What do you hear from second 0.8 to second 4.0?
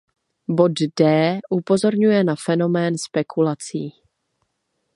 D upozorňuje na fenomén spekulací.